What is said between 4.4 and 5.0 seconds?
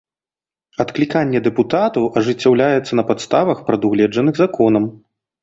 законам.